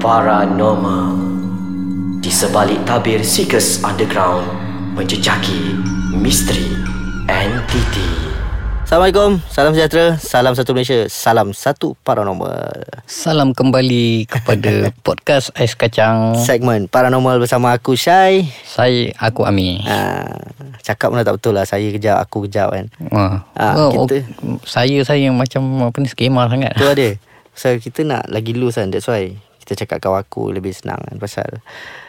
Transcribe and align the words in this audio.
Paranormal 0.00 1.12
Di 2.24 2.32
sebalik 2.32 2.88
tabir 2.88 3.20
Seekers 3.20 3.84
Underground 3.84 4.48
Menjejaki 4.96 5.76
misteri 6.16 6.72
entiti 7.28 8.32
Assalamualaikum, 8.88 9.38
salam 9.46 9.70
sejahtera, 9.70 10.18
salam 10.18 10.56
satu 10.56 10.74
Malaysia, 10.74 11.06
salam 11.06 11.54
satu 11.54 11.94
paranormal. 12.02 12.74
Salam 13.06 13.54
kembali 13.54 14.26
kepada 14.26 14.90
podcast 15.06 15.54
Ais 15.54 15.78
Kacang. 15.78 16.34
Segmen 16.34 16.90
paranormal 16.90 17.38
bersama 17.38 17.70
aku 17.70 17.94
Syai. 17.94 18.50
Saya 18.66 19.14
aku 19.14 19.46
Ami. 19.46 19.78
Ha, 19.86 20.26
cakap 20.82 21.14
mana 21.14 21.22
tak 21.22 21.38
betul 21.38 21.54
lah, 21.54 21.62
saya 21.62 21.86
kejap, 21.86 22.18
aku 22.18 22.50
kejap 22.50 22.74
kan. 22.74 22.90
Wah. 23.14 23.46
Ah, 23.54 23.78
oh, 23.78 23.90
kita- 23.94 24.26
oh, 24.42 24.58
saya 24.66 24.98
saya 25.06 25.22
yang 25.22 25.38
macam 25.38 25.62
apa 25.86 25.96
ni 26.02 26.10
skema 26.10 26.50
sangat. 26.50 26.74
Tu 26.74 26.82
ada. 26.82 27.08
Pasal 27.54 27.78
kita 27.78 28.02
nak 28.02 28.26
lagi 28.26 28.58
loose 28.58 28.82
kan, 28.82 28.90
that's 28.90 29.06
why 29.06 29.38
kita 29.70 29.86
cakap 29.86 30.02
kawan 30.02 30.26
aku 30.26 30.50
lebih 30.50 30.74
senang 30.74 30.98
kan. 30.98 31.14
Pasal 31.16 31.62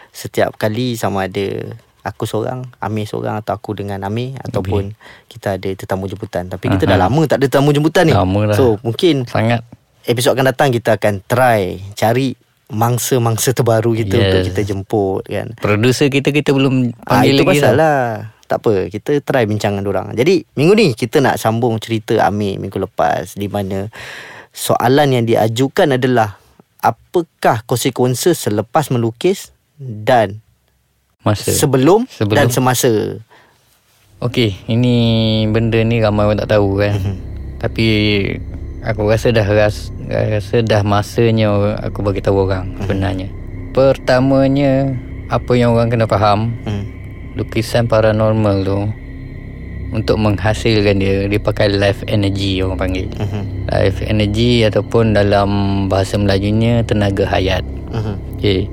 setiap 0.10 0.58
kali 0.58 0.98
sama 0.98 1.30
ada 1.30 1.78
aku 2.02 2.26
seorang, 2.26 2.66
Amir 2.82 3.06
seorang 3.06 3.38
atau 3.38 3.54
aku 3.54 3.78
dengan 3.78 4.02
Amir 4.02 4.34
ataupun 4.42 4.98
kita 5.30 5.62
ada 5.62 5.70
tetamu 5.70 6.10
jemputan. 6.10 6.50
Tapi 6.50 6.74
kita 6.74 6.90
dah 6.90 6.98
lama 6.98 7.22
tak 7.30 7.38
ada 7.38 7.46
tetamu 7.46 7.70
jemputan 7.70 8.10
ni. 8.10 8.18
Lama 8.18 8.50
dah. 8.50 8.58
So 8.58 8.82
mungkin 8.82 9.30
Sangat. 9.30 9.62
episod 10.04 10.34
akan 10.34 10.50
datang 10.50 10.74
kita 10.74 10.98
akan 10.98 11.22
try 11.22 11.78
cari 11.94 12.34
mangsa-mangsa 12.74 13.54
terbaru 13.54 13.94
kita 13.94 14.16
Yes. 14.18 14.24
untuk 14.26 14.42
kita 14.50 14.62
jemput 14.66 15.22
kan. 15.30 15.54
Producer 15.62 16.10
kita 16.10 16.34
kita 16.34 16.50
belum 16.58 16.98
Ah 17.06 17.22
panggil 17.22 17.38
itu 17.38 17.46
lagi 17.46 17.62
pasal 17.62 17.74
tau. 17.78 17.82
lah. 17.86 18.02
Tak 18.50 18.58
apa, 18.60 18.74
kita 18.90 19.12
try 19.22 19.46
bincang 19.46 19.78
dengan 19.78 19.88
orang. 19.94 20.08
Jadi 20.12 20.44
minggu 20.58 20.74
ni 20.74 20.88
kita 20.92 21.22
nak 21.22 21.38
sambung 21.38 21.78
cerita 21.78 22.18
Amir 22.26 22.58
minggu 22.58 22.82
lepas 22.82 23.38
di 23.38 23.46
mana 23.46 23.88
soalan 24.50 25.08
yang 25.14 25.24
diajukan 25.24 25.96
adalah 25.96 26.41
apakah 26.82 27.62
konsekuensi 27.64 28.34
selepas 28.34 28.90
melukis 28.90 29.54
dan 29.78 30.42
Masa. 31.22 31.54
sebelum, 31.54 32.10
Sebelum. 32.10 32.36
dan 32.36 32.48
semasa. 32.50 32.90
Okey, 34.20 34.54
ini 34.68 34.94
benda 35.48 35.82
ni 35.82 35.98
ramai 35.98 36.26
orang 36.26 36.42
tak 36.42 36.52
tahu 36.52 36.78
kan. 36.78 36.94
Mhm. 36.94 37.16
Tapi 37.58 37.86
aku 38.82 39.06
rasa 39.06 39.30
dah 39.30 39.46
ras, 39.46 39.90
rasa 40.04 40.62
dah 40.62 40.82
masanya 40.82 41.50
aku 41.80 42.02
bagi 42.02 42.22
tahu 42.22 42.46
orang 42.46 42.70
Mhm. 42.70 42.78
sebenarnya. 42.82 43.28
Pertamanya 43.72 44.94
apa 45.28 45.52
yang 45.54 45.74
orang 45.74 45.90
kena 45.90 46.06
faham 46.06 46.54
Hmm. 46.62 46.86
lukisan 47.34 47.86
paranormal 47.86 48.58
tu 48.62 48.78
untuk 49.92 50.16
menghasilkan 50.18 50.98
dia 50.98 51.28
dia 51.28 51.40
pakai 51.40 51.68
life 51.72 52.02
energy 52.08 52.64
orang 52.64 52.80
panggil. 52.80 53.08
Mhm. 53.20 53.68
Life 53.68 54.00
energy 54.08 54.64
ataupun 54.64 55.12
dalam 55.12 55.50
bahasa 55.92 56.16
Melajunya 56.16 56.84
tenaga 56.88 57.28
hayat. 57.28 57.64
Mhm. 57.92 58.16
Okey. 58.40 58.72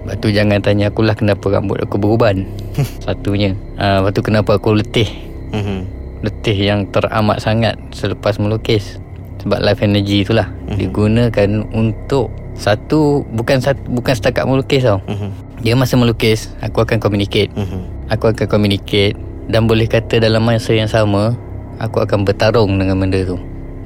Lepas 0.00 0.16
tu 0.18 0.28
jangan 0.34 0.58
tanya 0.58 0.90
aku 0.90 1.06
lah 1.06 1.14
kenapa 1.14 1.46
rambut 1.54 1.78
aku 1.78 1.96
beruban. 2.02 2.50
Satunya. 3.04 3.54
Ah, 3.78 4.02
lepas 4.02 4.10
tu 4.10 4.22
kenapa 4.26 4.58
aku 4.58 4.74
letih. 4.74 5.06
Mhm. 5.54 5.78
Letih 6.26 6.56
yang 6.58 6.80
teramat 6.90 7.38
sangat 7.38 7.78
selepas 7.94 8.36
melukis. 8.42 8.98
Sebab 9.40 9.62
life 9.62 9.80
energy 9.80 10.26
itulah 10.26 10.50
Mhm. 10.68 10.76
digunakan 10.76 11.50
untuk 11.72 12.28
satu 12.58 13.24
bukan 13.32 13.62
satu, 13.62 13.80
bukan 13.88 14.12
setakat 14.12 14.44
melukis 14.44 14.84
tau. 14.84 15.00
Mhm. 15.06 15.30
Dia 15.62 15.78
masa 15.78 15.94
melukis 15.96 16.50
aku 16.60 16.82
akan 16.82 16.98
communicate. 16.98 17.48
Mhm. 17.54 18.10
Aku 18.10 18.34
akan 18.34 18.46
communicate 18.50 19.14
dan 19.50 19.66
boleh 19.66 19.90
kata 19.90 20.22
dalam 20.22 20.46
masa 20.46 20.72
yang 20.72 20.86
sama 20.86 21.34
aku 21.82 21.98
akan 21.98 22.22
bertarung 22.22 22.78
dengan 22.78 22.94
benda 23.02 23.18
tu. 23.26 23.36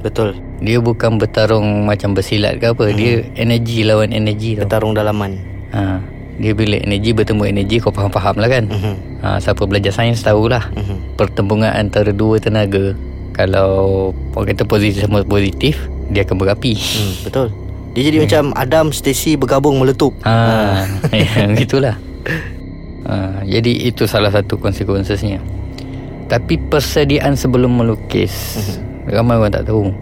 Betul. 0.04 0.36
Dia 0.60 0.84
bukan 0.84 1.16
bertarung 1.16 1.88
macam 1.88 2.12
bersilat 2.12 2.60
ke 2.60 2.76
apa. 2.76 2.92
Dia 2.92 3.24
energi 3.40 3.88
lawan 3.88 4.12
energi 4.12 4.60
tau. 4.60 4.68
Bertarung 4.68 4.92
dalaman. 4.92 5.40
Ha, 5.72 5.98
dia 6.36 6.52
bila 6.52 6.76
energi 6.76 7.16
bertemu 7.16 7.42
energi 7.48 7.80
kau 7.80 7.88
faham-faham 7.88 8.36
lah 8.36 8.50
kan. 8.52 8.64
Mhm. 8.68 8.94
Ha, 9.24 9.40
siapa 9.40 9.64
belajar 9.64 9.96
sains 9.96 10.20
tahulah. 10.20 10.68
Mhm. 10.76 11.16
Pertembungan 11.16 11.72
antara 11.72 12.12
dua 12.12 12.36
tenaga 12.36 12.92
kalau 13.32 14.12
orang 14.36 14.52
kata 14.52 14.68
positif 14.68 15.08
sama 15.08 15.24
positif 15.24 15.80
dia 16.12 16.28
akan 16.28 16.36
berapi. 16.36 16.76
Hmm, 16.76 17.14
betul. 17.24 17.48
Dia 17.96 18.02
jadi 18.10 18.18
macam 18.26 18.44
Adam 18.58 18.92
Stacy 18.92 19.40
bergabung 19.40 19.80
meletup. 19.80 20.12
Ha, 20.26 20.84
yang 21.16 21.56
gitulah. 21.56 21.96
Ha, 23.08 23.40
jadi 23.48 23.88
itu 23.88 24.04
salah 24.04 24.28
satu 24.28 24.60
konsekuensinya. 24.60 25.53
Tapi 26.34 26.58
persediaan 26.66 27.38
sebelum 27.38 27.78
melukis 27.78 28.58
ramai 29.06 29.38
orang 29.38 29.54
tak 29.54 29.70
tahu. 29.70 29.94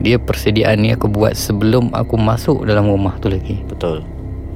Dia 0.00 0.16
persediaan 0.16 0.80
ni 0.80 0.96
aku 0.96 1.12
buat 1.12 1.36
sebelum 1.36 1.92
aku 1.92 2.16
masuk 2.16 2.64
dalam 2.64 2.88
rumah 2.88 3.20
tu 3.20 3.28
lagi. 3.28 3.60
Betul. 3.68 4.00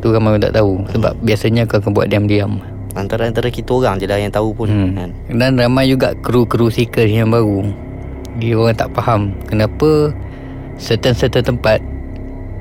Tu 0.00 0.08
ramai 0.08 0.32
orang 0.32 0.48
tak 0.48 0.56
tahu 0.56 0.88
sebab 0.88 1.12
biasanya 1.20 1.68
aku 1.68 1.84
akan 1.84 1.92
buat 1.92 2.08
diam-diam. 2.08 2.64
Antara-antara 2.96 3.52
kita 3.52 3.76
orang 3.76 4.00
je 4.00 4.08
lah 4.08 4.16
yang 4.16 4.32
tahu 4.32 4.56
pun 4.56 4.72
Hmm. 4.72 4.96
kan. 4.96 5.10
Dan 5.28 5.60
ramai 5.60 5.84
juga 5.84 6.16
kru-kru 6.16 6.72
seeker 6.72 7.04
yang 7.04 7.28
baru. 7.28 7.68
Dia 8.40 8.56
orang 8.56 8.72
tak 8.72 8.96
faham 8.96 9.36
kenapa 9.44 10.16
certain-certain 10.80 11.44
tempat 11.44 11.84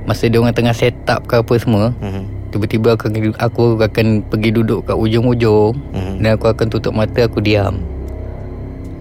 masa 0.04 0.28
dia 0.28 0.44
orang 0.44 0.52
tengah 0.52 0.76
set 0.76 0.92
up 1.08 1.24
ke 1.24 1.40
apa 1.40 1.56
semua, 1.56 1.96
Mhm. 2.04 2.52
tiba-tiba 2.52 3.00
aku, 3.00 3.08
akan- 3.08 3.40
aku 3.40 3.64
akan 3.80 4.08
pergi 4.28 4.52
duduk 4.52 4.84
kat 4.84 5.00
ujung-ujung 5.00 5.72
Mhm. 5.96 6.20
dan 6.20 6.30
aku 6.36 6.52
akan 6.52 6.68
tutup 6.68 6.92
mata 6.92 7.24
aku 7.24 7.40
diam. 7.40 7.80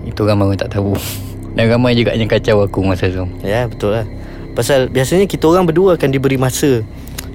Itu 0.05 0.23
ramai 0.23 0.47
orang 0.47 0.59
tak 0.59 0.73
tahu. 0.73 0.95
Dan 1.53 1.69
ramai 1.69 1.95
juga 1.95 2.13
yang 2.13 2.27
kacau 2.27 2.61
aku 2.61 2.83
masa 2.83 3.07
tu. 3.07 3.25
Ya 3.41 3.65
betul 3.65 3.95
lah 3.95 4.07
Pasal 4.53 4.87
biasanya 4.87 5.25
kita 5.25 5.47
orang 5.47 5.65
berdua 5.65 5.95
akan 5.95 6.09
diberi 6.09 6.35
masa 6.35 6.83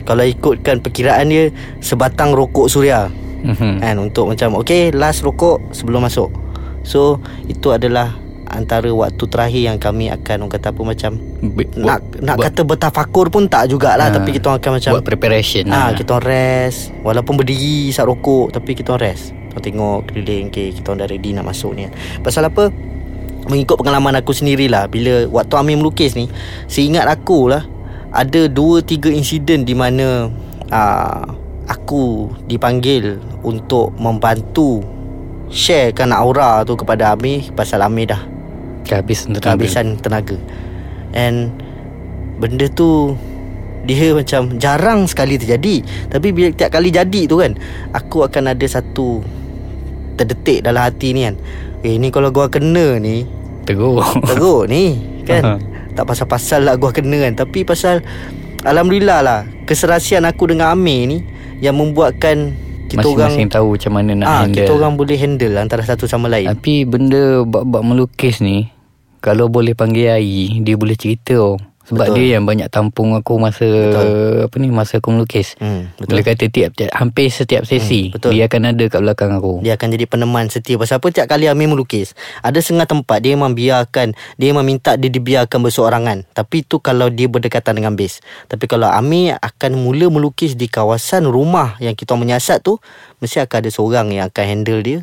Kalau 0.01 0.21
ikutkan 0.21 0.79
perkiraan 0.79 1.27
dia 1.27 1.51
Sebatang 1.77 2.31
rokok 2.31 2.67
suria 2.67 3.07
Mhm. 3.39 3.79
kan 3.79 3.95
Untuk 3.97 4.27
macam 4.27 4.59
Okay 4.59 4.91
last 4.91 5.19
rokok 5.21 5.63
sebelum 5.69 5.99
masuk 6.01 6.27
So 6.81 7.19
itu 7.45 7.71
adalah 7.71 8.11
Antara 8.45 8.87
waktu 8.89 9.23
terakhir 9.25 9.61
yang 9.65 9.77
kami 9.77 10.07
akan 10.09 10.35
Orang 10.41 10.51
kata 10.51 10.67
apa 10.69 10.81
macam 10.81 11.11
Be- 11.39 11.67
Nak 11.69 11.79
buat, 11.79 12.01
nak 12.19 12.35
buat, 12.35 12.45
kata 12.45 12.61
bertafakur 12.65 13.25
pun 13.29 13.43
tak 13.45 13.67
jugalah 13.67 14.07
Ha. 14.07 14.15
Tapi 14.15 14.29
kita 14.33 14.51
akan 14.51 14.71
macam 14.73 14.91
buat 14.93 15.05
preparation 15.05 15.63
Ah, 15.65 15.71
lah. 15.85 15.95
kita 15.95 16.11
orang 16.13 16.27
rest 16.27 16.91
Walaupun 16.99 17.35
berdiri 17.35 17.87
Isap 17.87 18.03
rokok 18.05 18.51
Tapi 18.51 18.71
kita 18.73 18.91
orang 18.91 19.07
rest 19.07 19.31
Orang 19.59 19.67
tengok 19.75 19.99
keliling 20.07 20.47
Okay 20.47 20.71
kita 20.71 20.95
orang 20.95 21.03
dah 21.03 21.09
ready 21.11 21.35
nak 21.35 21.51
masuk 21.51 21.75
ni 21.75 21.91
Pasal 22.23 22.47
apa? 22.47 22.71
Mengikut 23.51 23.75
pengalaman 23.75 24.15
aku 24.15 24.31
sendirilah 24.31 24.87
Bila 24.87 25.27
waktu 25.27 25.53
Amir 25.59 25.75
melukis 25.75 26.15
ni 26.15 26.31
Seingat 26.71 27.11
aku 27.11 27.51
lah 27.51 27.67
Ada 28.15 28.47
dua 28.47 28.79
tiga 28.79 29.11
insiden 29.11 29.67
di 29.67 29.75
mana 29.75 30.31
uh, 30.71 31.23
Aku 31.67 32.31
dipanggil 32.47 33.19
Untuk 33.43 33.91
membantu 33.99 34.79
Sharekan 35.51 36.15
aura 36.15 36.63
tu 36.63 36.79
kepada 36.79 37.11
Amir 37.11 37.51
Pasal 37.51 37.83
Amir 37.83 38.15
dah 38.15 38.23
Kehabisan 38.87 39.35
tenaga. 39.35 39.43
kehabisan 39.43 39.85
tenaga. 39.99 40.37
And 41.11 41.51
Benda 42.39 42.71
tu 42.71 43.19
Dia 43.83 44.15
macam 44.15 44.55
jarang 44.55 45.03
sekali 45.03 45.35
terjadi. 45.35 45.83
Tapi 46.07 46.31
bila 46.31 46.47
tiap 46.55 46.71
kali 46.79 46.95
jadi 46.95 47.27
tu 47.27 47.43
kan 47.43 47.59
Aku 47.91 48.23
akan 48.23 48.55
ada 48.55 48.65
satu 48.71 49.38
Terdetik 50.19 50.67
dalam 50.67 50.83
hati 50.83 51.15
ni 51.15 51.23
kan 51.23 51.39
Eh 51.79 51.95
ni 51.95 52.11
kalau 52.11 52.35
gua 52.35 52.51
kena 52.51 52.99
ni 52.99 53.23
Teruk. 53.63 54.03
Teruk 54.27 54.67
ni 54.67 54.99
Kan 55.23 55.43
Aha. 55.45 55.55
Tak 55.95 56.03
pasal-pasal 56.03 56.67
lah 56.67 56.75
gua 56.75 56.91
kena 56.91 57.23
kan 57.23 57.39
Tapi 57.39 57.63
pasal 57.63 58.03
Alhamdulillah 58.67 59.19
lah 59.23 59.39
Keserasian 59.63 60.27
aku 60.27 60.51
dengan 60.51 60.75
Amir 60.75 61.07
ni 61.07 61.17
Yang 61.63 61.75
membuatkan 61.79 62.37
Kita 62.91 63.07
orang 63.07 63.31
Masing-masing 63.31 63.47
tahu 63.47 63.67
macam 63.79 63.91
mana 63.95 64.11
nak 64.11 64.27
ah, 64.27 64.35
handle. 64.43 64.55
Kita 64.59 64.71
orang 64.75 64.93
boleh 64.99 65.15
handle 65.15 65.55
Antara 65.55 65.87
satu 65.87 66.03
sama 66.03 66.27
lain 66.27 66.51
Tapi 66.51 66.83
benda 66.83 67.47
bab-bab 67.47 67.87
melukis 67.87 68.43
ni 68.43 68.67
Kalau 69.23 69.47
boleh 69.47 69.71
panggil 69.71 70.11
air 70.19 70.59
Dia 70.59 70.75
boleh 70.75 70.99
cerita 70.99 71.39
oh. 71.39 71.55
Sebab 71.89 72.13
Betul. 72.13 72.15
dia 72.21 72.37
yang 72.37 72.45
banyak 72.45 72.69
tampung 72.69 73.17
aku 73.17 73.41
masa 73.41 73.65
Betul. 73.65 74.07
Apa 74.45 74.55
ni 74.61 74.69
Masa 74.69 75.01
aku 75.01 75.09
melukis 75.09 75.57
hmm, 75.57 75.97
Boleh 76.05 76.21
Betul 76.21 76.37
kata 76.37 76.45
tiap, 76.53 76.71
tiap 76.77 76.93
Hampir 76.93 77.33
setiap 77.33 77.65
sesi 77.65 78.13
Hmm, 78.13 78.13
betul. 78.13 78.31
Dia 78.37 78.45
akan 78.45 78.61
ada 78.69 78.85
kat 78.85 79.01
belakang 79.01 79.31
aku. 79.33 79.53
Dia 79.65 79.73
akan 79.73 79.87
jadi 79.97 80.05
peneman 80.05 80.45
setia. 80.53 80.77
Pasal 80.77 81.01
apa 81.01 81.09
tiap 81.09 81.25
kali 81.25 81.49
Amir 81.49 81.65
melukis 81.65 82.13
Ada 82.45 82.61
setengah 82.61 82.85
tempat 82.85 83.25
Dia 83.25 83.33
memang 83.33 83.57
biarkan 83.57 84.13
Dia 84.37 84.47
memang 84.53 84.69
minta 84.69 84.93
dia 85.01 85.09
dibiarkan 85.09 85.65
berseorangan 85.65 86.29
Tapi 86.37 86.61
tu 86.61 86.77
kalau 86.77 87.09
dia 87.09 87.25
berdekatan 87.25 87.81
dengan 87.81 87.97
base. 87.97 88.21
Tapi 88.45 88.69
kalau 88.69 88.85
Amir 88.85 89.41
akan 89.41 89.81
mula 89.81 90.13
melukis 90.13 90.53
Di 90.53 90.69
kawasan 90.69 91.25
rumah 91.25 91.73
Yang 91.81 92.05
kita 92.05 92.13
menyiasat 92.13 92.61
tu 92.61 92.77
Mesti 93.17 93.41
akan 93.41 93.57
ada 93.65 93.69
seorang 93.73 94.07
yang 94.13 94.29
akan 94.29 94.45
handle 94.45 94.81
dia 94.85 94.99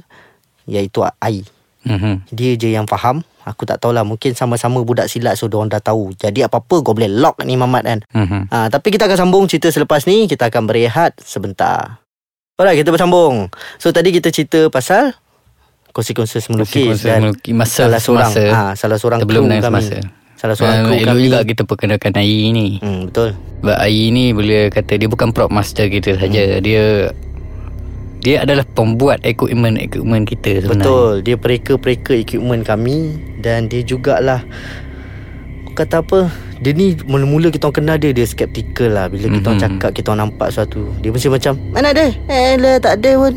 Iaitu 0.71 1.03
Ai 1.03 1.56
mm-hmm. 1.87 2.15
Dia 2.31 2.53
je 2.55 2.69
yang 2.69 2.85
faham. 2.85 3.23
Aku 3.47 3.63
tak 3.63 3.79
tahulah 3.79 4.03
Mungkin 4.03 4.35
sama-sama 4.35 4.83
budak 4.83 5.07
silat 5.07 5.39
So 5.39 5.47
diorang 5.47 5.71
dah 5.71 5.79
tahu. 5.79 6.11
Jadi 6.13 6.43
apa-apa 6.43 6.83
kau 6.83 6.93
boleh 6.93 7.07
lock 7.07 7.41
ni 7.43 7.55
Mamat 7.55 7.83
kan? 7.83 7.99
Mm-hmm. 8.11 8.43
ha, 8.51 8.67
Tapi 8.67 8.91
kita 8.91 9.07
akan 9.07 9.19
sambung 9.19 9.47
cerita 9.47 9.71
selepas 9.71 10.03
ni. 10.05 10.27
Kita 10.27 10.51
akan 10.51 10.67
berehat 10.67 11.15
sebentar. 11.23 12.03
Alright 12.57 12.75
kita 12.75 12.89
bersambung. 12.89 13.47
So 13.77 13.91
tadi 13.91 14.11
kita 14.11 14.29
cerita 14.29 14.67
pasal 14.67 15.15
Konsekuensi 15.93 16.45
melukis 16.51 17.01
Konsekuensi 17.01 17.07
dan 17.07 17.21
melukis 17.23 17.55
masa- 17.55 17.87
salah 17.87 18.01
seorang. 18.01 18.33
Semasa 18.33 18.53
ha, 18.53 18.73
salah 18.75 18.99
seorang 18.99 19.21
Sebelum 19.23 19.43
kru 19.45 19.53
kami. 19.55 19.65
semasa. 19.65 19.97
Salah 20.37 20.53
seorang 20.53 20.77
uh, 20.77 20.85
kru 20.85 20.97
kami. 21.03 21.21
juga 21.23 21.39
kita 21.43 21.63
perkenalkan 21.65 22.13
Ayi 22.17 22.53
ni. 22.53 22.67
Hmm, 22.77 23.09
Betul. 23.09 23.33
Sebab 23.63 23.77
Ayi 23.77 24.13
ni 24.13 24.37
boleh 24.37 24.69
kata 24.69 24.93
Dia 24.95 25.09
bukan 25.09 25.33
prop 25.33 25.49
master 25.49 25.89
kita 25.89 26.21
saja. 26.21 26.61
Dia 26.61 27.09
Dia 28.27 28.43
adalah 28.43 28.67
pembuat 28.67 29.23
equipment-equipment 29.23 30.27
kita 30.27 30.59
sebenarnya. 30.59 30.83
Betul. 30.83 31.13
Dia 31.23 31.37
pereka-pereka 31.39 32.11
equipment 32.11 32.67
kami 32.67 33.15
Dan 33.39 33.71
dia 33.71 33.87
jugalah 33.87 34.43
Kata 35.79 36.03
apa 36.03 36.27
Dia 36.59 36.75
ni 36.75 36.99
mula-mula 37.07 37.55
kita 37.55 37.71
orang 37.71 37.79
kenal 37.79 37.97
dia 37.97 38.11
Dia 38.11 38.27
skeptical 38.27 38.91
lah. 38.91 39.07
Bila 39.07 39.31
kita 39.31 39.47
orang 39.47 39.61
Mhm. 39.63 39.67
cakap 39.79 39.91
Kita 39.95 40.07
orang 40.11 40.21
nampak 40.27 40.49
suatu 40.51 40.91
Dia 40.99 41.15
mesti 41.15 41.31
macam 41.31 41.55
Mana 41.71 41.95
ada? 41.95 42.11
Eh 42.27 42.59
lah 42.59 42.83
tak 42.83 42.99
ada 42.99 43.15
pun. 43.15 43.35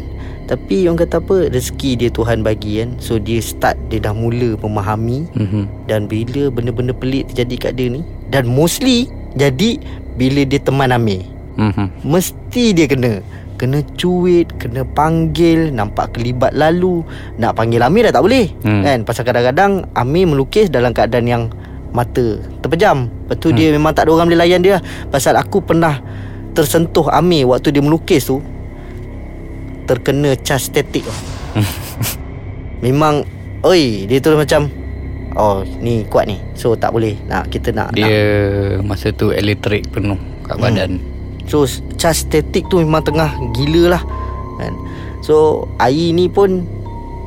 Tapi 0.50 0.90
orang 0.90 0.98
kata 0.98 1.22
apa 1.22 1.36
Rezeki 1.54 1.92
dia 1.94 2.10
Tuhan 2.10 2.42
bagi 2.42 2.82
kan. 2.82 2.90
So 2.98 3.22
dia 3.22 3.38
start 3.38 3.78
Dia 3.94 4.02
dah 4.02 4.18
mula 4.18 4.58
memahami 4.58 5.30
mm-hmm. 5.38 5.64
Dan 5.86 6.10
bila 6.10 6.50
benda-benda 6.50 6.98
pelik 6.98 7.30
terjadi 7.30 7.70
kat 7.70 7.72
dia 7.78 7.94
ni 7.94 8.02
Dan 8.34 8.50
mostly 8.50 9.06
Jadi 9.38 9.78
Bila 10.18 10.42
dia 10.42 10.58
teman 10.58 10.90
Amir. 10.90 11.22
Mm-hmm. 11.62 11.88
Mesti 12.02 12.66
dia 12.72 12.90
kena 12.90 13.22
Kena 13.60 13.84
cuit 14.00 14.48
Kena 14.56 14.88
panggil 14.88 15.76
Nampak 15.76 16.16
kelibat 16.16 16.56
lalu. 16.56 17.04
Nak 17.36 17.60
panggil 17.60 17.84
Amir 17.84 18.08
dah 18.08 18.16
tak 18.16 18.24
boleh 18.24 18.48
Hmm. 18.64 18.82
Kan? 18.88 19.00
Pasal 19.04 19.28
kadang-kadang 19.28 19.92
Amir 19.94 20.26
melukis 20.32 20.72
dalam 20.72 20.96
keadaan 20.96 21.28
yang 21.28 21.44
Mata 21.92 22.40
Terpejam. 22.64 23.12
Lepas 23.28 23.36
tu 23.44 23.52
hmm. 23.52 23.58
dia 23.60 23.68
memang 23.76 23.92
tak 23.92 24.08
ada 24.08 24.16
orang 24.16 24.32
boleh 24.32 24.40
layan 24.40 24.64
dia. 24.64 24.80
Pasal 25.12 25.36
aku 25.36 25.60
pernah 25.60 26.00
Tersentuh 26.56 27.12
Amir 27.12 27.46
Waktu 27.46 27.76
dia 27.76 27.84
melukis 27.84 28.26
tu 28.26 28.40
Terkena 29.86 30.34
cas 30.40 30.66
statik 30.66 31.04
Memang 32.86 33.28
Oi 33.62 34.08
Dia 34.08 34.24
tu 34.24 34.34
macam 34.34 34.72
Oh 35.38 35.62
ni 35.80 36.04
kuat 36.10 36.26
ni. 36.26 36.42
So 36.58 36.74
tak 36.74 36.90
boleh. 36.90 37.14
Nak 37.30 37.54
kita 37.54 37.70
nak, 37.70 37.94
nak. 37.94 38.02
Dia 38.02 38.22
masa 38.82 39.14
tu 39.14 39.30
elektrik 39.30 39.86
penuh 39.94 40.18
kat 40.42 40.58
Hmm. 40.58 40.64
badan 40.66 40.92
So 41.50 41.66
charge 41.98 42.30
static 42.30 42.70
tu 42.70 42.78
memang 42.78 43.02
tengah 43.02 43.34
gila 43.52 43.98
lah 43.98 44.04
kan? 44.62 44.74
So 45.20 45.66
Ai 45.76 46.14
ni 46.14 46.30
pun 46.30 46.64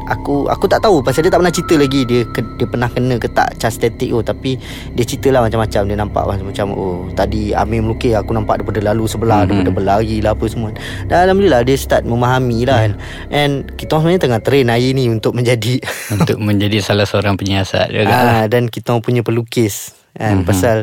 Aku 0.03 0.51
aku 0.51 0.67
tak 0.67 0.83
tahu 0.83 0.99
Pasal 0.99 1.23
dia 1.23 1.31
tak 1.31 1.39
pernah 1.39 1.55
cerita 1.55 1.79
lagi 1.79 2.03
Dia 2.03 2.27
ke, 2.27 2.43
dia 2.59 2.67
pernah 2.67 2.91
kena 2.91 3.23
ke 3.23 3.31
tak 3.31 3.55
Charge 3.55 3.79
static 3.79 4.11
tu 4.11 4.19
Tapi 4.19 4.59
Dia 4.99 5.07
cerita 5.07 5.31
lah 5.31 5.47
macam-macam 5.47 5.83
Dia 5.87 5.95
nampak 5.95 6.23
macam, 6.27 6.47
macam 6.51 6.67
Oh 6.75 7.07
tadi 7.15 7.55
Amir 7.55 7.87
melukis 7.87 8.19
Aku 8.19 8.35
nampak 8.35 8.59
daripada 8.59 8.83
lalu 8.83 9.07
sebelah 9.07 9.47
Mhm. 9.47 9.55
mm-hmm. 9.55 9.63
Daripada 9.63 9.71
berlari 9.79 10.19
lah 10.19 10.35
apa 10.35 10.45
semua 10.51 10.75
Dan 11.07 11.17
Alhamdulillah 11.23 11.63
Dia 11.63 11.77
start 11.79 12.03
memahami 12.03 12.67
lah 12.67 12.79
kan 12.83 12.93
And 13.31 13.53
kita 13.79 13.95
sebenarnya 13.95 14.21
tengah 14.27 14.41
train 14.43 14.67
Ai 14.75 14.91
ni 14.91 15.07
Untuk 15.07 15.39
menjadi 15.39 15.79
untuk 16.11 16.43
menjadi 16.51 16.83
salah 16.83 17.07
seorang 17.07 17.39
penyiasat 17.39 17.95
juga. 17.95 18.11
Ah, 18.11 18.43
dan 18.51 18.67
kita 18.67 18.99
punya 18.99 19.23
pelukis 19.23 20.02
kan 20.13 20.21
Mhm. 20.23 20.29
mm-hmm. 20.35 20.45
pasal 20.45 20.77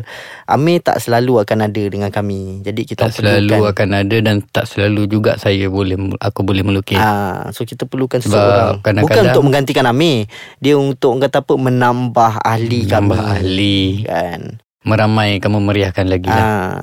Amir 0.44 0.78
tak 0.80 0.98
selalu 0.98 1.38
akan 1.38 1.58
ada 1.64 1.82
dengan 1.84 2.08
kami. 2.08 2.60
Jadi 2.60 2.82
kita 2.84 3.00
tak 3.00 3.06
orang 3.06 3.16
selalu 3.16 3.48
perlukan 3.48 3.70
akan 3.70 3.88
ada 3.96 4.16
dan 4.20 4.36
tak 4.44 4.64
selalu 4.64 5.02
juga 5.06 5.32
saya 5.36 5.66
boleh 5.66 5.94
aku 6.16 6.40
boleh 6.40 6.60
melukis. 6.60 6.96
Ah, 6.96 7.46
so 7.50 7.62
kita 7.62 7.84
perlukan 7.84 8.18
seseorang. 8.18 8.78
kadang-kadang- 8.80 9.06
Bukan 9.06 9.22
untuk 9.30 9.44
menggantikan 9.44 9.86
Amir. 9.86 10.26
Dia 10.58 10.74
untuk 10.74 11.14
kata 11.16 11.40
apa 11.40 11.54
menambah 11.54 12.32
ahli 12.40 12.80
Tambah 12.84 13.14
kami. 13.16 13.30
ahli, 13.32 13.78
Kan. 14.02 14.40
meramaikan 14.80 15.50
memeriahkan 15.52 16.06
lagi 16.06 16.26
lah. 16.26 16.42
Ah, 16.42 16.78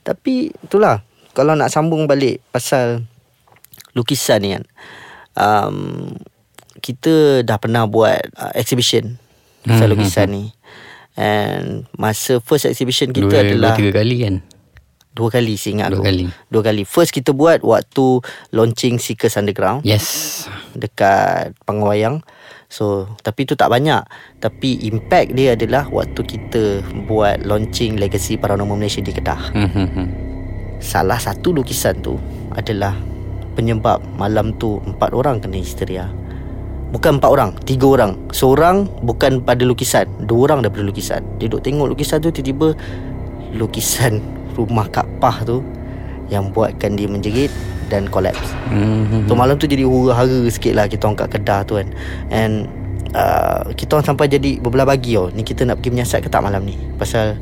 tapi 0.00 0.54
itulah 0.56 1.04
kalau 1.30 1.52
nak 1.52 1.68
sambung 1.68 2.06
balik 2.06 2.40
pasal 2.48 3.04
lukisan 3.92 4.40
ni 4.40 4.48
kan. 4.52 4.64
Um, 5.32 5.76
kita 6.76 7.42
dah 7.42 7.56
pernah 7.56 7.84
buat 7.84 8.18
uh, 8.34 8.52
exhibition 8.54 9.20
pasal 9.60 9.84
Hmm, 9.84 9.92
lukisan 9.92 10.26
ni. 10.26 10.44
And 11.14 11.90
masa 11.94 12.38
first 12.38 12.64
exhibition 12.64 13.10
kita 13.10 13.26
dua, 13.26 13.42
adalah 13.42 13.74
dua 13.74 13.80
tiga 13.80 13.92
kali 13.98 14.16
kan. 14.22 14.36
Dua 15.10 15.26
kali 15.26 15.58
saya 15.58 15.70
ingat 15.74 15.88
Dua 15.90 15.98
aku. 15.98 16.06
kali. 16.06 16.24
Dua 16.46 16.62
kali 16.62 16.82
First 16.86 17.10
kita 17.10 17.34
buat 17.34 17.66
Waktu 17.66 18.22
launching 18.54 19.02
Seekers 19.02 19.34
Underground 19.34 19.82
Yes. 19.82 20.46
Dekat 20.70 21.58
Pangwayang 21.66 22.22
So 22.70 23.10
Tapi 23.18 23.42
tu 23.42 23.58
tak 23.58 23.74
banyak 23.74 24.06
Tapi 24.38 24.86
impact 24.86 25.34
dia 25.34 25.58
adalah 25.58 25.90
Waktu 25.90 26.20
kita 26.22 26.62
Buat 27.10 27.42
launching 27.42 27.98
Legacy 27.98 28.38
Paranormal 28.38 28.78
Malaysia 28.78 29.02
di 29.02 29.10
Kedah 29.10 29.50
Mhm. 29.50 30.06
Salah 30.78 31.18
satu 31.18 31.50
lukisan 31.50 31.98
tu 31.98 32.14
Adalah 32.54 32.94
Penyebab 33.58 33.98
Malam 34.14 34.54
tu 34.54 34.78
Empat 34.86 35.10
orang 35.10 35.42
kena 35.42 35.58
histeria 35.58 36.06
Bukan 36.90 37.16
empat 37.16 37.30
orang 37.30 37.50
Tiga 37.62 37.86
orang. 37.86 38.12
Seorang 38.30 38.90
Bukan 39.00 39.40
pada 39.40 39.62
lukisan 39.62 40.10
Dua 40.20 40.50
orang 40.50 40.60
daripada 40.60 40.82
lukisan. 40.82 41.22
Dia 41.38 41.46
duduk 41.46 41.62
tengok 41.62 41.86
lukisan 41.88 42.18
tu 42.18 42.28
Tiba-tiba 42.28 42.74
Lukisan 43.54 44.18
Rumah 44.58 44.86
Kak 44.88 45.06
Pah 45.18 45.42
tu 45.42 45.62
Yang 46.28 46.50
buatkan 46.50 46.94
dia 46.94 47.06
menjerit 47.06 47.50
Dan 47.86 48.06
collapse 48.06 48.50
Mhm. 48.70 49.26
So 49.26 49.34
malam 49.34 49.54
tu 49.54 49.66
jadi 49.66 49.82
hura-hara 49.82 50.46
sikit 50.46 50.74
lah 50.74 50.86
Kita 50.86 51.06
orang 51.06 51.18
kat 51.18 51.28
Kedah 51.32 51.60
tu 51.62 51.74
kan. 51.74 51.90
And 52.28 52.66
uh, 53.12 53.70
Kita 53.70 53.98
orang 53.98 54.06
sampai 54.06 54.26
jadi 54.26 54.58
Berbelah 54.58 54.86
bagi 54.86 55.14
oh 55.14 55.30
Ni 55.30 55.42
kita 55.42 55.62
nak 55.62 55.78
pergi 55.78 55.90
menyiasat 55.94 56.22
ke 56.22 56.28
tak 56.28 56.42
malam 56.42 56.62
ni? 56.62 56.78
Pasal 56.94 57.34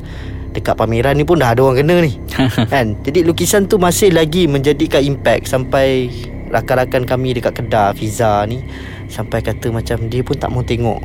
Dekat 0.49 0.73
pameran 0.73 1.13
ni 1.13 1.21
pun 1.21 1.37
dah 1.37 1.53
ada 1.53 1.61
orang 1.61 1.77
kena 1.77 2.01
ni. 2.01 2.17
Kan? 2.73 2.97
Jadi 3.01 3.21
lukisan 3.21 3.65
tu 3.65 3.77
masih 3.77 4.09
lagi 4.09 4.49
Menjadikan 4.49 5.01
impact 5.01 5.45
Sampai 5.45 6.09
Rakan-rakan 6.49 7.05
kami 7.05 7.37
dekat 7.37 7.61
Kedah 7.61 7.93
Fiza 7.93 8.43
ni 8.49 8.61
Sampai 9.07 9.41
kata 9.41 9.69
macam 9.69 10.09
Dia 10.09 10.21
pun 10.21 10.35
tak 10.37 10.49
mau 10.49 10.65
tengok 10.65 10.99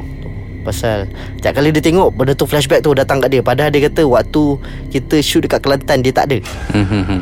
Pasal 0.64 1.06
Setiap 1.37 1.61
kali 1.61 1.70
dia 1.70 1.85
tengok 1.85 2.17
Benda 2.17 2.32
tu 2.32 2.49
flashback 2.49 2.81
tu 2.81 2.96
Datang 2.96 3.20
kat 3.20 3.29
dia. 3.32 3.43
Padahal 3.44 3.69
dia 3.69 3.85
kata 3.87 4.08
Waktu 4.08 4.44
Kita 4.88 5.20
shoot 5.20 5.44
dekat 5.44 5.61
Kelantan 5.61 6.00
Dia 6.00 6.12
tak 6.12 6.32
ada. 6.32 6.38
Mhm. 6.73 7.20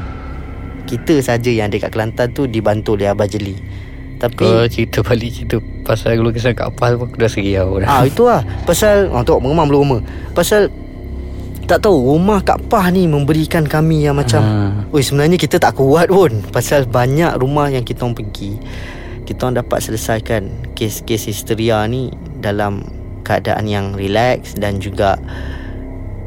Kita 0.87 1.15
saja 1.25 1.51
yang 1.51 1.71
dekat 1.73 1.91
Kelantan 1.91 2.31
tu 2.31 2.47
Dibantu 2.47 2.95
oleh 2.95 3.11
Abah 3.11 3.27
Jeli. 3.27 3.57
Tapi 4.23 4.39
Kau 4.39 4.71
cerita 4.71 5.03
balik 5.03 5.35
cerita 5.35 5.59
pasal 5.83 6.23
lukisan 6.23 6.55
kat 6.55 6.71
apa 6.71 6.95
aku 6.95 7.11
dah 7.19 7.27
seriau 7.27 7.83
dah. 7.83 7.91
Ah 7.91 8.03
itu 8.07 8.23
lah 8.23 8.47
Pasal 8.63 9.11
ah, 9.11 9.27
Tengok 9.27 9.43
mengemam 9.43 9.67
belum 9.67 9.81
rumah. 9.83 10.01
Pasal 10.31 10.71
Tak 11.63 11.79
tahu 11.81 12.15
Rumah 12.15 12.43
Kak 12.43 12.67
Pah 12.67 12.89
ni 12.89 13.07
Memberikan 13.07 13.65
kami 13.65 14.05
yang 14.05 14.19
macam 14.19 14.43
Ah. 14.43 14.71
Oi 14.91 15.01
sebenarnya 15.01 15.39
kita 15.39 15.57
tak 15.57 15.75
kuat 15.75 16.11
pun 16.11 16.43
Pasal 16.49 16.85
banyak 16.85 17.39
rumah 17.39 17.69
yang 17.69 17.81
kita 17.81 18.03
orang 18.03 18.19
pergi 18.19 18.59
Kita 19.23 19.47
orang 19.47 19.63
dapat 19.63 19.79
selesaikan 19.81 20.75
Kes-kes 20.75 21.27
histeria 21.27 21.87
ni 21.87 22.11
Dalam 22.37 22.83
keadaan 23.23 23.65
yang 23.65 23.95
relax 23.95 24.53
Dan 24.55 24.79
juga 24.79 25.17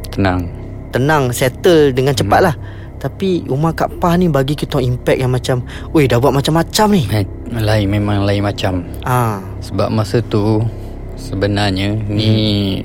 Tenang. 0.09 0.47
Tenang 0.89 1.29
Settle 1.29 1.91
dengan 1.91 2.15
cepat 2.15 2.41
lah 2.41 2.55
Tapi 2.95 3.43
rumah 3.45 3.75
Kak 3.75 3.99
Pah 3.99 4.15
ni 4.15 4.31
Bagi 4.31 4.55
kita 4.55 4.79
impact 4.79 5.19
yang 5.19 5.29
macam 5.29 5.61
Oi 5.91 6.07
dah 6.07 6.17
buat 6.17 6.31
macam-macam 6.31 6.87
ni 6.89 7.03
Lain 7.51 7.87
memang 7.87 8.25
lain 8.25 8.41
macam. 8.41 8.81
Ah, 9.03 9.37
Sebab 9.61 9.87
masa 9.87 10.19
tu 10.19 10.63
sebenarnya 11.15 11.95
ni 12.09 12.81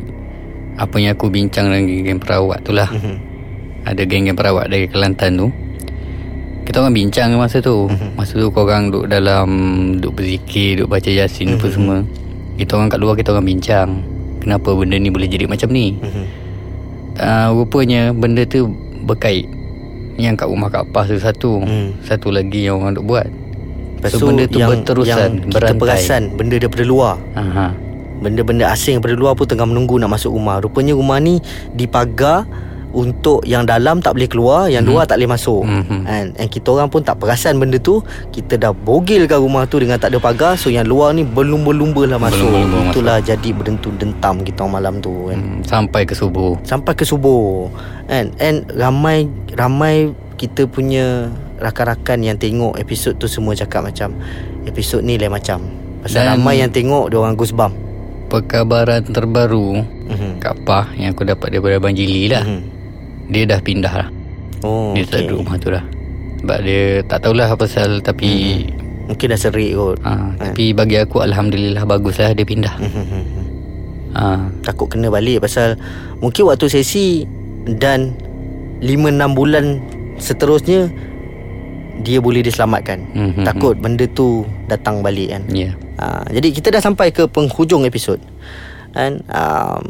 apa 0.80 0.96
yang 0.96 1.12
aku 1.12 1.28
bincang 1.28 1.68
dengan 1.68 1.84
geng 1.84 2.20
perawat 2.20 2.64
tu 2.64 2.72
lah. 2.72 2.88
mhm. 2.88 3.28
Ada 3.84 4.04
geng-geng 4.04 4.36
perawat 4.36 4.68
dari 4.68 4.88
Kelantan 4.88 5.36
tu. 5.36 5.48
Kita 6.64 6.80
orang 6.84 6.96
bincang 6.96 7.32
masa 7.36 7.60
tu. 7.60 7.88
Masa 8.16 8.36
tu 8.36 8.48
korang 8.52 8.88
duduk 8.88 9.08
dalam 9.08 9.48
duduk 10.00 10.20
berzikir, 10.20 10.80
duduk 10.80 10.96
baca 10.96 11.10
yasin 11.10 11.56
apa 11.56 11.66
semua. 11.68 11.98
Kita 12.56 12.76
orang 12.76 12.88
kat 12.88 13.00
luar 13.00 13.14
kita 13.16 13.32
orang 13.32 13.48
bincang. 13.48 13.88
Kenapa 14.40 14.72
benda 14.72 14.96
ni 14.96 15.12
boleh 15.12 15.28
jadi 15.28 15.44
macam 15.44 15.68
ni? 15.68 15.96
Mhm. 15.96 16.24
Uh, 17.20 17.48
rupanya 17.52 18.12
benda 18.16 18.44
tu 18.48 18.68
berkait. 19.04 19.44
Yang 20.20 20.44
kat 20.44 20.48
rumah 20.52 20.68
Kak 20.68 20.92
Pas 20.92 21.08
tu 21.08 21.16
satu. 21.16 21.64
Hmm. 21.64 21.96
Satu 22.04 22.28
lagi 22.28 22.68
yang 22.68 22.80
orang 22.80 22.96
duk 22.96 23.08
buat. 23.08 23.28
Lepas 24.00 24.16
So, 24.16 24.28
benda 24.32 24.44
tu 24.48 24.60
berterusan, 24.60 25.08
yang 25.12 25.32
kita 25.48 25.76
berantai. 25.76 25.80
perasan 25.80 26.22
Benda 26.32 26.56
daripada 26.56 26.84
luar 26.88 27.14
Aha. 27.36 27.68
Benda-benda 28.20 28.68
asing 28.68 29.00
daripada 29.00 29.16
luar 29.16 29.32
pun 29.32 29.44
tengah 29.44 29.64
menunggu 29.64 29.96
nak 29.96 30.12
masuk 30.12 30.30
rumah. 30.30 30.60
Rupanya 30.60 30.92
rumah 30.92 31.16
ni 31.18 31.40
dipagar 31.72 32.44
Untuk 32.90 33.46
yang 33.46 33.62
dalam 33.62 34.02
tak 34.02 34.18
boleh 34.18 34.26
keluar 34.26 34.66
Yang 34.66 34.90
luar 34.90 35.06
tak 35.06 35.22
boleh 35.22 35.30
masuk. 35.30 35.62
Mhm. 35.62 35.98
kan? 36.02 36.26
And 36.34 36.50
kita 36.50 36.74
orang 36.74 36.90
pun 36.90 37.06
tak 37.06 37.22
perasan 37.22 37.62
benda 37.62 37.78
tu. 37.78 38.02
Kita 38.28 38.58
dah 38.58 38.74
bogilkan 38.74 39.38
rumah 39.38 39.62
tu 39.64 39.78
dengan 39.78 39.94
tak 39.94 40.10
ada 40.10 40.18
pagar. 40.18 40.58
So 40.58 40.74
yang 40.74 40.90
luar 40.90 41.14
ni 41.14 41.22
berlumba-lumba 41.22 42.02
lah 42.04 42.18
masuk. 42.18 42.50
Berlumba-lumba 42.50 42.78
masuk. 42.82 42.90
Itulah 42.90 43.16
jadi 43.22 43.48
berdentu 43.54 43.94
dentam 43.94 44.42
kita 44.42 44.66
malam 44.66 44.98
tu 44.98 45.30
kan. 45.30 45.38
Hmm, 45.38 45.62
sampai 45.62 46.02
ke 46.02 46.18
subuh. 46.18 46.58
Sampai 46.66 46.98
ke 46.98 47.06
subuh. 47.06 47.70
And, 48.10 48.34
and 48.42 48.66
ramai 48.74 49.30
Ramai 49.54 50.10
kita 50.34 50.66
punya 50.66 51.30
Rakan-rakan 51.62 52.26
yang 52.26 52.42
tengok 52.42 52.74
episod 52.74 53.14
tu 53.14 53.30
semua 53.30 53.54
cakap 53.54 53.86
macam 53.86 54.18
Episod 54.66 54.98
ni 55.00 55.14
lain 55.14 55.30
macam. 55.30 55.62
Pasal 56.02 56.26
Dan- 56.26 56.42
ramai 56.42 56.58
yang 56.58 56.74
tengok 56.74 57.06
Dia 57.06 57.22
orang 57.22 57.38
goosebump 57.38 57.70
Perkabaran 58.30 59.02
terbaru 59.04 59.82
Mhm. 60.06 60.38
Kak 60.38 60.62
Pah 60.62 60.86
yang 60.94 61.12
aku 61.12 61.26
dapat 61.26 61.50
daripada 61.50 61.76
Abang 61.76 61.92
Jili 61.92 62.30
lah. 62.30 62.46
Mhm. 62.46 62.62
Dia 63.28 63.42
dah 63.46 63.60
pindah 63.60 63.94
lah. 63.96 64.08
Oh 64.62 64.94
Dia 64.94 65.02
tak 65.04 65.22
okay. 65.22 65.26
duduk 65.26 65.38
rumah 65.42 65.56
tu 65.58 65.68
dah. 65.68 65.84
Sebab 66.40 66.58
dia 66.62 66.82
tak 67.04 67.18
tahulah 67.20 67.48
apa 67.50 67.58
pasal 67.60 68.00
tapi 68.00 68.30
Mungkin 69.10 69.26
dah 69.26 69.36
serik 69.36 69.74
kot 69.74 69.98
ha, 70.06 70.30
tapi 70.38 70.70
bagi 70.70 70.94
aku 70.94 71.18
alhamdulillah 71.18 71.82
baguslah 71.82 72.30
dia 72.30 72.46
pindah. 72.46 72.74
Mhm. 72.78 73.22
Ah, 74.10 74.50
Takut 74.62 74.90
kena 74.90 75.06
balik 75.06 75.38
Pasal 75.38 75.78
Mungkin 76.18 76.50
waktu 76.50 76.66
sesi 76.66 77.22
Dan 77.62 78.10
5-6 78.82 79.30
bulan 79.30 79.78
Seterusnya 80.18 80.90
Dia 82.00 82.18
boleh 82.18 82.40
diselamatkan 82.40 82.98
Mhm. 83.12 83.44
Takut 83.44 83.76
benda 83.76 84.04
tu 84.06 84.42
Datang 84.66 85.04
balik 85.04 85.36
kan 85.36 85.42
Ya. 85.52 85.76
Ha, 86.00 86.24
jadi 86.32 86.48
kita 86.50 86.72
dah 86.72 86.80
sampai 86.80 87.12
ke 87.12 87.28
penghujung 87.28 87.84
episod. 87.84 88.16
Dan 88.90 89.20
um, 89.28 89.84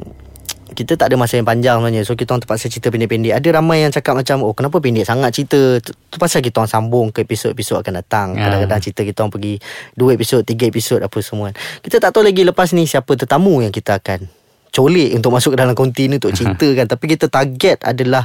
kita 0.71 0.95
tak 0.95 1.13
ada 1.13 1.17
masa 1.19 1.39
yang 1.39 1.47
panjang 1.47 1.79
sebenarnya. 1.79 2.03
So 2.03 2.15
kita 2.15 2.35
orang 2.35 2.43
terpaksa 2.43 2.67
cerita 2.67 2.91
pendek-pendek. 2.91 3.37
Ada 3.37 3.49
ramai 3.59 3.85
yang 3.85 3.93
cakap 3.93 4.19
macam 4.19 4.43
oh 4.43 4.51
kenapa 4.51 4.83
pendek 4.83 5.07
sangat 5.07 5.31
cerita. 5.35 5.79
Tu, 5.79 5.91
pasal 6.17 6.43
kita 6.43 6.63
orang 6.63 6.71
sambung 6.71 7.07
ke 7.15 7.23
episod-episod 7.23 7.79
akan 7.79 8.03
datang. 8.03 8.35
Ya. 8.35 8.49
Kadang-kadang 8.49 8.81
cerita 8.81 9.01
kita 9.03 9.19
orang 9.23 9.33
pergi 9.35 9.55
dua 9.95 10.11
episod, 10.15 10.41
tiga 10.43 10.67
episod 10.67 10.99
apa 10.99 11.19
semua. 11.23 11.55
Kita 11.79 12.03
tak 12.03 12.11
tahu 12.11 12.27
lagi 12.27 12.43
lepas 12.43 12.75
ni 12.75 12.91
siapa 12.91 13.13
tetamu 13.15 13.63
yang 13.63 13.71
kita 13.71 13.99
akan 14.03 14.27
colik 14.71 15.11
untuk 15.15 15.31
masuk 15.35 15.55
ke 15.55 15.59
dalam 15.59 15.75
konti 15.75 16.07
ni 16.07 16.19
untuk 16.19 16.35
cerita 16.39 16.67
kan. 16.75 16.87
Tapi 16.87 17.05
kita 17.07 17.27
target 17.31 17.87
adalah 17.87 18.25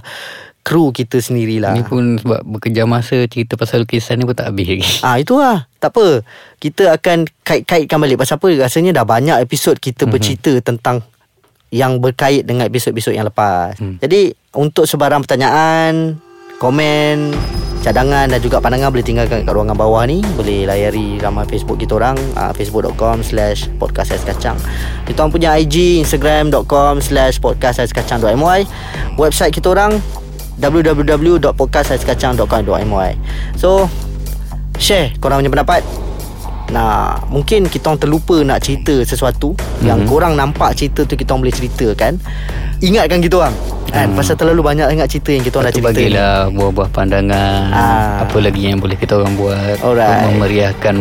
kru 0.66 0.90
kita 0.90 1.22
sendirilah. 1.22 1.78
Ni 1.78 1.86
pun 1.86 2.18
sebab 2.18 2.42
bekerja 2.42 2.90
masa 2.90 3.22
cerita 3.30 3.54
pasal 3.54 3.86
lukisan 3.86 4.18
ni 4.18 4.26
pun 4.26 4.34
tak 4.34 4.50
habis 4.50 4.66
lagi. 4.66 4.86
Ah 5.06 5.22
itu 5.22 5.38
lah 5.38 5.70
Tak 5.78 5.94
apa 5.94 6.26
Kita 6.58 6.98
akan 6.98 7.30
kait-kaitkan 7.46 8.02
balik 8.02 8.18
Pasal 8.18 8.42
apa 8.42 8.48
Rasanya 8.58 8.92
dah 8.96 9.06
banyak 9.06 9.38
episod 9.38 9.78
Kita 9.78 10.06
mm-hmm. 10.06 10.14
bercerita 10.14 10.52
tentang 10.66 11.06
Yang 11.70 11.92
berkait 12.02 12.44
dengan 12.48 12.66
episod-episod 12.66 13.14
yang 13.14 13.30
lepas 13.30 13.78
mm. 13.78 14.02
Jadi 14.02 14.34
Untuk 14.58 14.90
sebarang 14.90 15.22
pertanyaan 15.22 16.18
Komen 16.58 17.36
Cadangan 17.86 18.26
dan 18.34 18.40
juga 18.42 18.58
pandangan 18.58 18.90
Boleh 18.90 19.06
tinggalkan 19.06 19.46
kat 19.46 19.54
ruangan 19.54 19.78
bawah 19.78 20.02
ni 20.10 20.26
Boleh 20.34 20.66
layari 20.66 21.22
laman 21.22 21.46
Facebook 21.46 21.78
kita 21.78 22.02
orang 22.02 22.18
uh, 22.34 22.50
Facebook.com 22.50 23.22
slash 23.22 23.70
podcast 23.78 24.18
ais 24.18 24.26
kacang 24.26 24.58
Kita 25.06 25.22
orang 25.22 25.30
punya 25.30 25.54
IG 25.54 26.02
Instagram.com 26.02 26.98
slash 26.98 27.38
podcast 27.38 27.86
ais 27.86 27.94
kacang.my 27.94 28.66
Website 29.22 29.54
kita 29.54 29.70
orang 29.70 30.02
www.podcastaiskacang.com.my 30.60 33.12
So 33.60 33.88
Share 34.76 35.16
korang 35.24 35.40
punya 35.40 35.48
pendapat 35.52 35.84
Nah, 36.74 37.22
mungkin 37.30 37.70
kita 37.70 37.94
orang 37.94 38.02
terlupa 38.02 38.42
nak 38.42 38.66
cerita 38.66 38.98
sesuatu 39.06 39.54
mm-hmm. 39.54 39.86
yang 39.86 40.02
korang 40.10 40.34
nampak 40.34 40.74
cerita 40.74 41.06
tu 41.06 41.14
kita 41.14 41.38
orang 41.38 41.46
boleh 41.46 41.54
ceritakan. 41.54 42.18
Ingatkan 42.82 43.22
kita 43.22 43.38
orang. 43.38 43.54
Kan? 43.94 44.10
Hmm. 44.12 44.18
Pasal 44.18 44.34
terlalu 44.36 44.66
banyak 44.66 44.90
sangat 44.92 45.08
cerita 45.08 45.30
yang 45.32 45.46
kita 45.46 45.62
orang 45.62 45.70
dah 45.70 45.78
Lepas 45.78 45.94
cerita. 45.94 46.02
ni. 46.02 46.10
bagilah 46.10 46.50
buah-buah 46.52 46.90
pandangan 46.90 47.70
Ah. 47.70 48.26
Apa 48.26 48.42
lagi 48.42 48.66
yang 48.68 48.82
boleh 48.82 48.98
kita 48.98 49.22
orang 49.22 49.38
buat 49.38 49.78
Alright. 49.80 50.10
Untuk 50.10 50.32
memeriahkan 50.42 50.96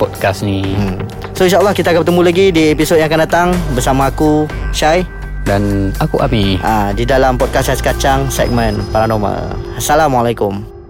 podcast 0.00 0.42
ni 0.42 0.64
Hmm. 0.64 0.96
So 1.36 1.44
insyaAllah 1.46 1.76
kita 1.76 1.92
akan 1.92 2.00
bertemu 2.02 2.22
lagi 2.24 2.48
di 2.50 2.72
episod 2.72 2.96
yang 2.98 3.06
akan 3.12 3.20
datang 3.28 3.48
bersama 3.76 4.08
aku 4.10 4.48
Syai 4.74 5.04
Dan 5.42 5.90
aku 5.98 6.22
Ami 6.22 6.58
ah, 6.62 6.94
di 6.94 7.02
dalam 7.02 7.34
podcast 7.34 7.74
Ais 7.74 7.82
Kacang 7.82 8.30
segmen 8.30 8.78
Paranormal. 8.94 9.58
Assalamualaikum. 9.74 10.81